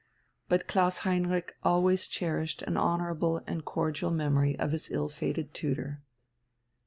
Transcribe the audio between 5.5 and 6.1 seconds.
tutor.